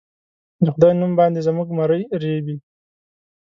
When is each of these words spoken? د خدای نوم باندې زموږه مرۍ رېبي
د 0.63 0.65
خدای 0.73 0.93
نوم 0.99 1.11
باندې 1.19 1.39
زموږه 1.47 1.73
مرۍ 1.79 2.01
رېبي 2.21 2.55